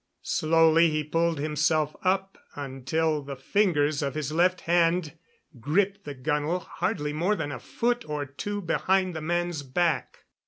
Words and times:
Slowly 0.23 0.89
he 0.89 1.03
pulled 1.03 1.37
himself 1.39 1.95
up 2.03 2.35
until 2.55 3.21
the 3.21 3.35
fingers 3.35 4.01
of 4.01 4.15
his 4.15 4.31
left 4.31 4.61
hand 4.61 5.13
gripped 5.59 6.05
the 6.05 6.15
gunwale 6.15 6.61
hardly 6.61 7.13
more 7.13 7.35
than 7.35 7.51
a 7.51 7.59
foot 7.59 8.03
or 8.09 8.25
two 8.25 8.61
behind 8.63 9.15
the 9.15 9.21
man's 9.21 9.61
back. 9.61 10.23